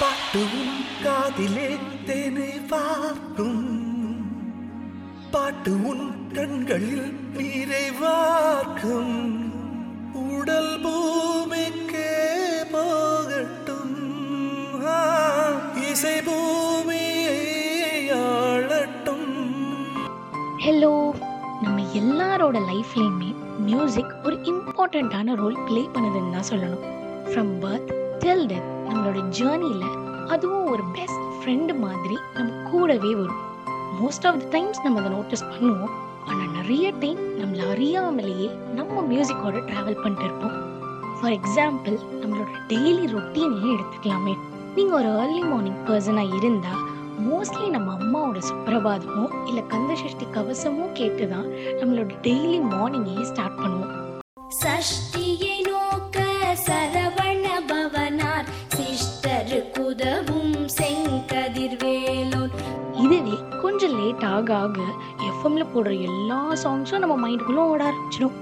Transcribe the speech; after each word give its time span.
பாட்டும் 0.00 0.58
காதிலே 1.04 1.68
தேனை 2.06 2.52
வார்க்கும் 2.70 3.62
பாட்டு 5.30 5.72
உன் 5.82 6.04
கண்களில் 6.32 7.08
நீரை 7.32 7.90
வார்க்கும் 8.00 9.16
உடல் 10.28 10.80
பூமிக்கே 10.82 12.12
போகட்டும் 12.72 13.96
இசை 15.88 16.16
பூமியை 16.24 17.38
ஆளட்டும் 18.20 19.28
ஹலோ 20.58 20.92
நம்ம 21.62 21.78
எல்லாரோட 21.94 22.58
லைஃப்லேயுமே 22.70 23.30
மியூசிக் 23.60 24.14
ஒரு 24.24 24.36
இம்பார்ட்டண்ட்டான 24.44 25.34
ரோல் 25.34 25.58
ப்ளே 25.66 25.88
பண்ணுதுன்னு 25.94 26.32
தான் 26.32 26.48
சொல்லணும். 26.50 26.84
ஃப்ரம் 27.26 27.54
பர்த் 27.60 27.90
டில் 28.22 28.46
டெத் 28.50 28.70
நம்மளோட 28.86 29.18
ஜேர்னியில் 29.38 29.86
அதுவும் 30.34 30.66
ஒரு 30.72 30.84
பெஸ்ட் 30.96 31.22
ஃப்ரெண்டு 31.38 31.72
மாதிரி 31.84 32.16
நம்ம 32.36 32.50
கூடவே 32.70 33.12
வரும். 33.20 33.42
மோஸ்ட் 33.98 34.26
ஆஃப் 34.28 34.38
த 34.42 34.48
டைம்ஸ் 34.54 34.80
நம்ம 34.84 35.00
அதை 35.02 35.10
நோட்டீஸ் 35.16 35.44
பண்ணுவோம். 35.52 35.94
ஆனால் 36.28 36.50
நிறைய 36.58 36.86
டைம் 37.02 37.20
நம்மளை 37.40 37.64
அறியாமலேயே 37.74 38.48
நம்ம 38.78 39.04
மியூசிக்கோட 39.10 39.62
ட்ராவல் 39.70 40.00
பண்ணிட்டு 40.02 40.26
இருப்போம். 40.28 40.56
ஃபார் 41.18 41.36
எக்ஸாம்பிள் 41.38 41.96
நம்மளோட 42.22 42.50
டெய்லி 42.72 43.06
ரொட்டீனையே 43.14 43.70
எடுத்துக்கலாமே. 43.76 44.34
நீங்கள் 44.76 44.98
ஒரு 45.00 45.10
ஏர்லி 45.22 45.42
மார்னிங் 45.52 45.80
பர்சனாக 45.88 46.36
இருந்தால் 46.40 46.82
மோஸ்ட்லி 47.28 47.68
நம்ம 47.76 47.94
அம்மாவோட 48.00 48.40
சுப்பிரபாதமோ 48.50 49.24
இல்லை 49.48 49.64
கந்தசஷ்டி 49.72 50.26
கவசமோ 50.36 50.84
கேட்டு 51.00 51.24
தான் 51.34 51.48
நம்மளோட 51.80 52.12
டெய்லி 52.28 52.60
மார்னிங்கே 52.74 53.26
ஸ்டார்ட் 53.32 53.60
பண்ணுவோம். 53.62 53.94
சஷ்டியை 54.62 55.56
நோக்க 55.70 56.18
சர 56.66 56.97
கொஞ்சம் 63.62 63.94
லேட் 64.00 64.24
ஆக 64.24 64.56
ஆக 64.56 64.80
எஃப்எம்ல 65.22 65.64
போடுற 65.74 66.00
எல்லா 66.00 66.52
சாங்ஸும் 66.64 66.98
நம்ம 66.98 67.28
மைண்டுக்குள்ள 67.28 67.56
ஓட 67.56 67.84
ஆரம்பிச்சிடும் 67.84 68.36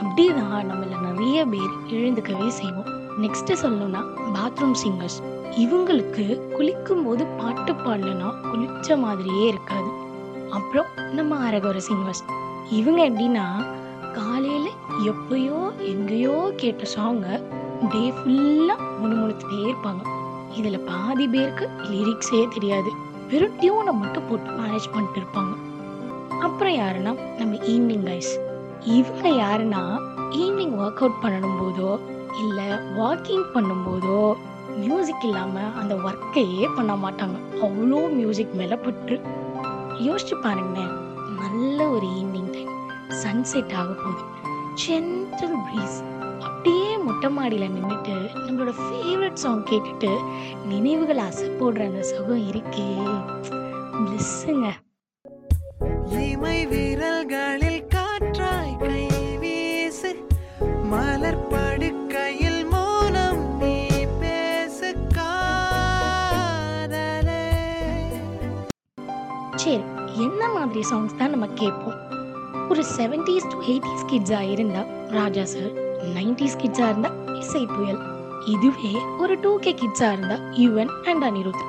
அப்படிதான் 0.00 0.66
நம்மள 0.70 1.00
நிறைய 1.00 1.44
பேர் 1.44 1.74
எழுந்துக்கவே 1.86 2.48
செய்வோம். 2.48 2.88
நெக்ஸ்ட் 3.22 3.52
சொல்லணும்னா 3.62 4.02
பாத்ரூம் 4.34 4.76
சிங்கர்ஸ் 4.84 5.18
இவங்களுக்கு 5.56 6.24
குளிக்கும் 6.56 7.04
போது 7.04 7.26
பாட்டு 7.26 7.72
பாடலனா 7.72 8.28
குளிச்ச 8.44 8.98
மாதிரியே 8.98 9.48
இருக்காது. 9.48 9.88
அப்புறம் 10.50 10.86
நம்ம 11.12 11.50
அரகோர 11.50 11.80
சிங்கர்ஸ் 11.88 12.22
இவங்க 12.70 13.02
எப்படின்னா 13.08 13.46
காலையில 14.12 14.68
எப்பயோ 15.04 15.58
எங்கேயோ 15.78 16.52
கேட்ட 16.56 16.84
சாங்கை 16.96 17.42
டே 17.92 18.10
ஃபுல்லா 18.10 18.76
முணுமுணுத்துட்டே 19.02 19.58
இருப்பாங்க. 19.66 20.02
இதுல 20.60 20.78
பாதி 20.78 21.28
பேருக்கு 21.28 21.68
லிரிக்ஸே 21.82 22.48
தெரியாது. 22.48 22.92
வெறும் 23.30 23.56
டியூனை 23.60 23.92
மட்டும் 24.00 24.26
போட்டு 24.28 24.50
மேனேஜ் 24.58 24.92
பண்ணிட்டு 24.92 25.18
இருப்பாங்க. 25.20 25.54
அப்புறம் 26.46 26.76
யாருன்னா 26.82 27.12
நம்ம 27.38 27.56
ஈவினிங் 27.72 28.06
கைஸ் 28.08 28.30
இவங்க 28.96 29.28
யாருன்னா 29.44 29.82
ஈவினிங் 30.42 30.74
ஒர்க் 30.82 31.00
அவுட் 31.02 31.22
பண்ணணும் 31.24 31.58
போதோ 31.60 31.90
இல்லை 32.42 32.68
வாக்கிங் 32.98 33.46
பண்ணும்போதோ 33.54 34.20
மியூசிக் 34.82 35.24
இல்லாமல் 35.28 35.74
அந்த 35.80 35.94
ஒர்க்கையே 36.08 36.66
பண்ண 36.76 36.92
மாட்டாங்க. 37.04 37.36
அவ்வளோ 37.66 38.00
மியூசிக் 38.18 38.54
மேலே 38.60 38.76
பற்று. 38.86 39.16
யோசிச்சு 40.06 40.36
பாருங்களேன் 40.44 40.94
நல்ல 41.40 41.78
ஒரு 41.94 42.06
ஈவினிங் 42.20 42.50
டைம் 42.56 42.72
சன்செட் 43.22 43.74
ஆக 43.80 43.90
போகுது. 44.04 44.24
ஜென்டல் 44.82 45.56
ப்ரீஸ் 45.66 45.98
அப்படியே 46.68 46.96
மொட்டை 47.04 47.28
மாடியில் 47.34 47.72
நின்றுட்டு 47.74 48.14
நம்மளோட 48.38 48.72
ஃபேவரட் 48.78 49.38
சாங் 49.42 49.62
கேட்டுட்டு 49.70 50.10
நினைவுகள் 50.66 51.20
அசை 51.24 51.46
போடுற 51.60 51.84
அந்த 51.86 52.00
சுகம் 52.08 52.42
இருக்கே. 52.50 52.84
பிளிஸ்ஸுங்க 53.94 54.66
இமை 56.24 56.58
விரல்களில் 56.72 57.80
காற்றாய் 57.94 58.76
கை 58.82 59.00
வீசு 59.42 60.10
மலர் 60.92 61.40
படுக்கையில் 61.52 62.60
மௌனம் 62.74 63.42
நீ 63.62 63.72
பேசு 64.20 64.90
காதலே. 65.18 65.40
சரி 69.56 69.80
என்ன 70.26 70.42
மாதிரி 70.56 70.84
சாங்ஸ் 70.92 71.18
தான் 71.18 71.34
நம்ம 71.36 71.50
கேட்போம்? 71.62 71.98
ஒரு 72.70 72.84
செவன்டிஸ் 72.96 73.52
டு 73.52 73.58
எயிட்டிஸ் 73.72 74.08
கிட்ஸாக 74.12 74.54
இருந்தா 74.56 74.84
ராஜா 75.18 75.46
சார் 75.54 75.74
நைன்டிஸ் 76.16 76.60
கிட்ஸாக 76.62 76.88
இருந்தா 76.88 77.10
இசை 77.38 77.66
புயல் 77.66 78.00
இதுவே 78.46 78.92
ஒரு 79.18 79.40
டூ 79.40 79.58
கே 79.58 79.72
கிட்ஸாக 79.72 80.12
இருந்தா 80.12 80.36
யுவன் 80.56 80.92
அண்ட் 81.04 81.22
அனிருத். 81.22 81.64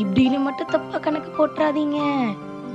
இப்படின்னு 0.00 0.38
மட்டும் 0.38 0.70
தப்பா 0.70 0.98
கணக்கு 0.98 1.30
போட்டுறாதீங்க. 1.38 1.98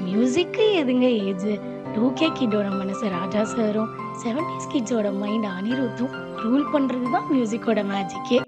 மியூசிக்கு 0.06 0.66
எதுங்க 0.82 1.08
ஏஜ் 1.28 1.50
டூ 1.96 2.14
கே 2.14 2.28
கிட்டோட 2.30 2.78
மனசு 2.78 3.10
ராஜா 3.10 3.44
சாரும் 3.44 3.90
செவன்டிஸ் 4.24 4.72
கிட்ஸோட 4.74 5.18
மைண்ட் 5.20 5.46
அனிருத்தும் 5.46 6.14
ரூல் 6.44 6.68
பண்றது 6.74 7.12
தான் 7.12 7.28
மியூசிக்கோட 7.34 7.84
மேஜிக்கே 7.94 8.40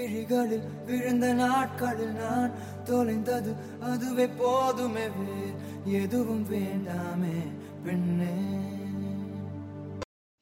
விழிகளில் 0.00 0.66
விழுந்த 0.86 1.26
நாட்களில் 1.40 2.12
நான் 2.20 2.52
தொலைந்தது 2.88 3.50
அதுவே 3.88 4.26
போதுமே 4.38 5.04
எதுவும் 6.00 6.44
வேண்டாமே 6.52 7.34
பெண்ணே. 7.84 8.30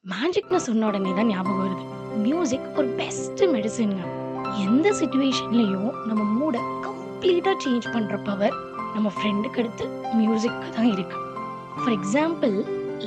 மேஜிக்னு 0.05 0.59
சொன்ன 0.67 0.85
உடனே 0.89 1.11
தான் 1.17 1.29
ஞாபகம் 1.31 1.61
வருது. 1.63 1.83
மியூசிக் 2.25 2.69
ஒரு 2.77 2.87
பெஸ்ட் 3.01 3.43
மெடிசின்ங்க 3.55 4.05
எந்த 4.65 4.87
சுச்சுவேஷன்லையும் 4.99 5.91
நம்ம 6.09 6.21
மூடை 6.37 6.61
கம்ப்ளீட்டாக 6.87 7.57
சேஞ்ச் 7.65 7.91
பண்ணுற 7.95 8.23
பவர் 8.29 8.57
நம்ம 8.95 9.11
ஃப்ரெண்டுக்கு 9.17 9.61
அடுத்து 9.63 9.85
மியூசிக்கு 10.19 10.69
தான் 10.77 10.91
இருக்கு. 10.95 11.19
ஃபார் 11.79 11.95
எக்ஸாம்பிள் 11.99 12.57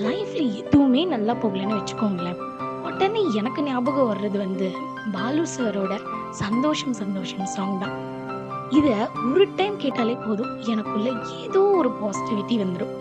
லைஃப்ல 0.07 0.43
எதுவுமே 0.63 1.05
நல்லா 1.15 1.35
போகலன்னு 1.45 1.79
வச்சுக்கோங்களேன். 1.81 2.41
உடனே 2.85 3.23
எனக்கு 3.35 3.63
ஞாபகம் 3.63 4.11
வர்றது 4.13 4.39
வந்து 4.39 4.69
பாலு 5.13 5.45
சாரோட 5.57 5.93
சந்தோஷம் 6.31 6.93
சந்தோஷம் 6.93 7.47
சாங் 7.47 7.79
தான். 7.79 7.97
இதை 8.71 8.95
ஒரு 9.33 9.45
டைம் 9.57 9.77
கேட்டாலே 9.77 10.15
போதும். 10.15 10.53
எனக்குள்ள 10.67 11.09
ஏதோ 11.43 11.63
ஒரு 11.81 11.91
பாசிட்டிவிட்டி 12.01 12.57
வந்துடும் 12.63 12.95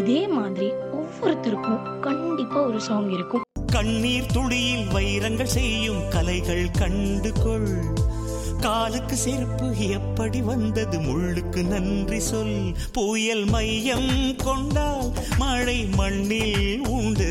இதே 0.00 0.20
மாதிரி 0.28 0.68
ஒவ்வொருத்தருக்கும் 0.98 2.00
கண்டிப்பா 2.00 2.60
ஒரு 2.62 2.80
சாங் 2.80 3.10
இருக்கும். 3.10 3.42
கண்ணீர் 3.72 4.32
துளியில் 4.32 4.86
வைரங்கள் 4.88 5.52
செய்யும் 5.56 6.02
கலைகள் 6.10 6.64
கண்டு 6.78 7.32
கொள் 7.44 7.70
காலுக்கு 8.62 9.16
செருப்பு 9.16 9.66
எப்படி 9.88 10.40
வந்தது? 10.42 10.98
முள்ளுக்கு 10.98 11.60
நன்றி 11.66 12.18
சொல். 12.18 12.58
புயல் 12.92 13.44
மையம் 13.44 14.12
கொண்டால் 14.44 15.10
மழை 15.38 15.78
மண்ணில் 15.96 16.88
உண்டு. 16.88 17.30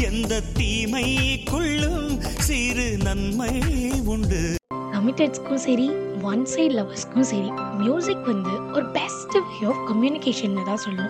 எந்த 0.00 0.40
தீமை 0.40 1.06
கொள்ளும்? 1.42 2.20
சிறு 2.20 2.96
நன்மை 3.02 3.52
உண்டு. 4.04 4.42
கமிட்டட்ஸ்க்கும் 4.92 5.62
சரி 5.66 5.88
ஒன் 6.22 6.44
சைட் 6.44 6.72
லவர்ஸ்க்கும் 6.72 7.28
சரி 7.32 7.50
மியூசிக் 7.78 8.26
வந்து 8.26 8.54
ஒரு 8.72 8.86
பெஸ்ட் 8.90 9.34
வே 9.34 9.68
ஆஃப் 9.68 9.82
கம்யூனிகேஷன் 9.88 10.60
தான் 10.64 10.82
சொல்லணும் 10.86 11.09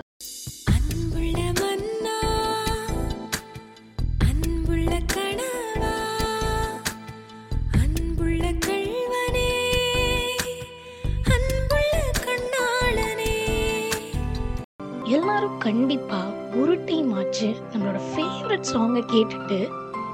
எல்லாரும் 15.31 15.59
கண்டிப்பா 15.65 16.17
ஒரு 16.59 16.73
டைம் 16.85 17.09
ஆச்சு 17.17 17.47
நம்மளோட 17.71 17.99
ஃபேவரட் 18.07 18.65
சாங்கை 18.71 19.01
கேட்டுட்டு 19.11 19.59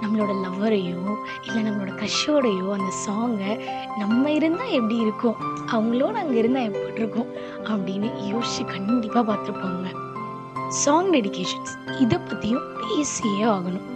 நம்மளோட 0.01 0.31
லவ்வரையோ 0.43 0.99
இல்லை 1.45 1.61
நம்மளோட 1.67 1.91
கஷோடையோ 2.01 2.67
அந்த 2.75 2.91
சாங்கை 3.05 3.53
நம்ம 3.97 4.31
இருந்தால் 4.31 4.75
எப்படி 4.79 4.97
இருக்கும்? 5.05 5.39
அவங்களோட 5.73 6.13
அங்கே 6.23 6.37
இருந்தால் 6.37 6.67
எப்படி 6.69 7.01
இருக்கும்? 7.01 7.31
அப்படின்னு 7.71 8.09
யோசிச்சு 8.33 8.65
கண்டிப்பாக 8.65 9.23
பார்த்துருப்பாங்க. 9.29 9.87
சாங் 10.83 11.11
டெடிக்கேஷன்ஸ் 11.11 11.73
இதை 11.99 12.19
பற்றியும் 12.19 12.69
பேசியே 12.83 13.43
ஆகணும். 13.55 13.89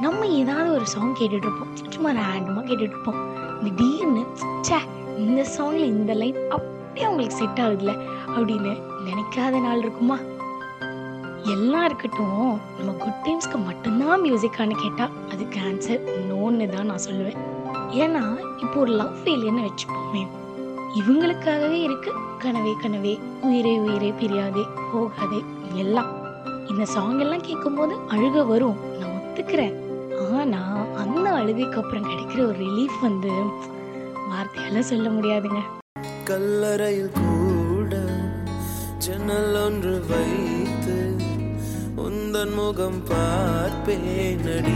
நம்ம 0.00 0.26
ஏதாவது 0.26 0.70
ஒரு 0.72 0.86
சாங் 0.86 1.16
கேட்டுட்டு 1.20 1.48
இருப்போம் 1.48 1.72
சும்மா 1.88 2.12
ரேண்டமாக 2.22 2.66
கேட்டுட்டு 2.70 2.96
இருப்போம் 2.96 3.22
திடீர்னு 3.64 4.24
ச்சே 4.68 4.80
இந்த 5.26 5.40
சாங்ல 5.56 5.86
இந்த 5.96 6.14
லைன் 6.22 6.42
அப்படியே 6.50 7.06
அவங்களுக்கு 7.06 7.40
செட் 7.42 7.64
ஆகுதுல 7.66 7.94
அப்படின்னு 8.36 8.74
நினைக்காத 9.08 9.56
நாள் 9.60 9.78
இருக்குமா? 9.78 10.18
எல்லாம் 11.52 11.84
இருக்கட்டும் 11.84 12.60
நம்ம 12.78 12.92
குட் 12.92 13.20
டைம்ஸ்க்கு 13.24 13.58
மட்டும்தான் 13.64 14.22
மியூசிக்கானு 14.22 14.74
கேட்டால் 14.82 15.14
அது 15.32 15.44
கேன்சர் 15.56 16.02
நோன்னு 16.30 16.66
தான் 16.68 16.86
நான் 16.86 17.04
சொல்லுவேன். 17.08 17.38
ஏன்னா 18.02 18.22
இப்போ 18.62 18.80
ஒரு 18.80 18.92
லவ் 19.00 19.16
ஃபெயிலியர்னு 19.22 19.66
வச்சுப்போமே 19.66 20.22
இவங்களுக்காகவே 21.00 21.78
இருக்கு. 21.82 22.10
கனவே 22.44 22.72
கனவே 22.82 23.14
உயிரே 23.42 23.78
உயிரே 23.78 24.10
பிரியாதே 24.10 24.64
போகாதே 24.92 25.40
எல்லாம். 25.74 26.10
இந்த 26.70 26.84
சாங் 26.84 27.18
எல்லாம் 27.18 27.46
கேட்கும்போது 27.48 27.94
அழுக 28.10 28.46
வரும். 28.46 28.76
நான் 28.98 29.14
ஒத்துக்கிறேன். 29.16 29.74
ஆனா 30.38 30.62
அந்த 31.02 31.26
அழுகைக்கு 31.30 31.80
அப்புறம் 31.82 32.08
கிடைக்கிற 32.10 32.40
ஒரு 32.46 32.58
ரிலீஃப் 32.66 32.98
வந்து 33.00 33.32
வார்த்தையால 34.30 34.80
சொல்ல 34.90 35.08
முடியாதுங்க. 35.08 35.62
கல்லறையில் 36.24 37.14
கூட 37.18 37.94
ஜன்னல் 38.98 39.56
ஒன்று 39.64 39.94
வைத்து 40.10 40.96
உந்தன் 42.02 42.52
முகம் 42.54 42.96
பார்ப்பேனடி. 43.08 44.74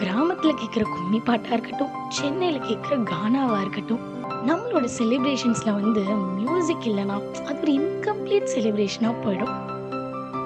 கிராமத்துல 0.00 0.50
கேட்குற 0.60 0.82
கும்மி 0.92 1.18
பாட்டா 1.20 1.50
இருக்கட்டும் 1.50 1.92
சென்னையில 2.08 2.58
கேட்குற 2.66 2.96
கானாவா 3.10 3.56
இருக்கட்டும் 3.60 4.04
நம்மளோட 4.48 4.86
செலிப்ரேஷன்ஸ்ல 4.98 5.72
வந்து 5.80 6.02
மியூசிக் 6.38 6.86
இல்லைன்னா 6.90 7.16
அது 7.48 7.58
ஒரு 7.62 7.72
இன்கம்ப்ளீட் 7.72 8.52
செலிப்ரேஷனா 8.54 9.10
போயிடும். 9.24 9.54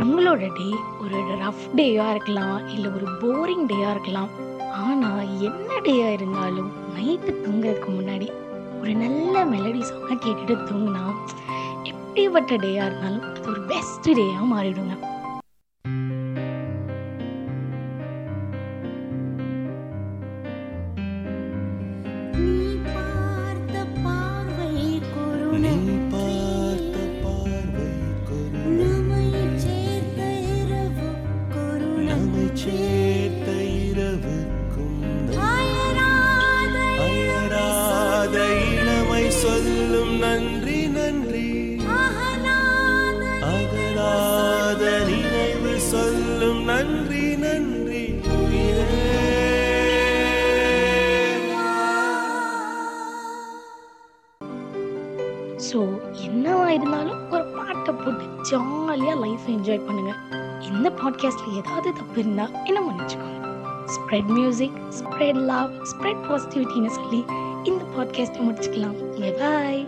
நம்மளோட 0.00 0.40
டே 0.58 0.68
ஒரு 1.02 1.20
ரஃப் 1.44 1.68
டேயா 1.76 2.10
இருக்கலாம் 2.10 2.68
இல்லை 2.68 2.90
ஒரு 2.90 3.06
போரிங் 3.22 3.66
டேயா 3.72 3.90
இருக்கலாம். 3.90 4.30
ஆனா 4.84 5.12
என்ன 5.48 5.70
டேயா 5.86 6.08
இருந்தாலும் 6.12 6.72
நைட்டு 6.96 7.32
தூங்குறதுக்கு 7.44 7.90
முன்னாடி 7.98 8.28
ஒரு 8.80 8.94
நல்ல 8.94 9.44
மெலடி 9.44 9.82
சாங்காக 9.90 10.18
கேட்டுட்டு 10.26 10.56
தூங்கினா 10.68 11.04
எப்படிப்பட்ட 11.84 12.56
டேயா 12.56 12.84
இருந்தாலும் 12.90 13.24
அது 13.30 13.48
ஒரு 13.50 13.60
பெஸ்ட் 13.60 14.10
டேயா 14.20 14.42
மாறிடுங்க. 14.54 14.96
சேர்த்த 32.62 33.50
இரவுக்கும் 33.88 35.00
அயராத 37.06 38.36
இளமை 38.72 39.24
சொல்லும் 39.42 40.14
நன்றி. 40.18 40.71
ஜாலியாக 59.02 59.22
லைஃப் 59.26 59.46
என்ஜாய் 59.46 59.86
பண்ணுங்க. 59.86 60.12
இந்த 60.72 60.88
பாட்காஸ்ட்ல 60.90 61.54
ஏதாவது 61.56 61.92
தப்பு 61.92 62.18
இருந்தா 62.20 62.44
என்ன 62.64 62.80
மன்னிச்சுக்கோங்க 62.80 63.40
spread 63.94 64.28
music 64.28 64.76
spread 64.98 65.40
love 65.44 65.72
spread 65.90 66.22
பாசிட்டிவிட்டின்னு 66.28 66.92
சொல்லி 66.98 67.20
இந்த 67.64 67.82
பாட்காஸ்ட்டை 67.96 68.44
முடிச்சுக்கலாம். 68.46 68.96
பாய் 69.40 69.82